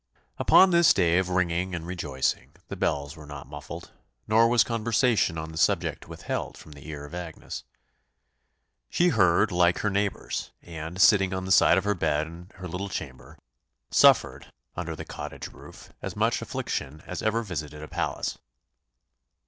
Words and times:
Upon 0.39 0.71
this 0.71 0.95
day 0.95 1.19
of 1.19 1.29
ringing 1.29 1.75
and 1.75 1.85
rejoicing 1.85 2.53
the 2.69 2.75
bells 2.75 3.15
were 3.15 3.27
not 3.27 3.45
muffled, 3.45 3.91
nor 4.27 4.47
was 4.47 4.63
conversation 4.63 5.37
on 5.37 5.51
the 5.51 5.59
subject 5.59 6.07
withheld 6.07 6.57
from 6.57 6.71
the 6.71 6.87
ear 6.87 7.05
of 7.05 7.13
Agnes! 7.13 7.63
She 8.89 9.09
heard 9.09 9.51
like 9.51 9.77
her 9.81 9.91
neighbours; 9.91 10.49
and 10.63 10.99
sitting 10.99 11.35
on 11.35 11.45
the 11.45 11.51
side 11.51 11.77
of 11.77 11.83
her 11.83 11.93
bed 11.93 12.25
in 12.25 12.49
her 12.55 12.67
little 12.67 12.89
chamber, 12.89 13.37
suffered, 13.91 14.51
under 14.75 14.95
the 14.95 15.05
cottage 15.05 15.49
roof, 15.49 15.93
as 16.01 16.15
much 16.15 16.41
affliction 16.41 17.03
as 17.05 17.21
ever 17.21 17.43
visited 17.43 17.83
a 17.83 17.87
palace. 17.87 18.39